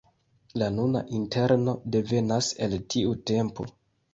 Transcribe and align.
La 0.61 0.69
nuna 0.77 1.03
interno 1.17 1.75
devenas 1.97 2.51
el 2.69 2.77
tiu 2.95 3.17
tempo. 3.35 3.69